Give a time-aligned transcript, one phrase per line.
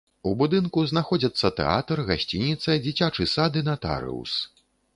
[0.27, 4.37] У будынку знаходзяцца тэатр, гасцініца, дзіцячы сад і натарыус.